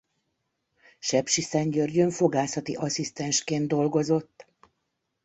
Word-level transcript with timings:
Sepsiszentgyörgyön 0.99 2.09
fogászati 2.09 2.75
asszisztensként 2.75 3.67
dolgozott. 3.67 4.45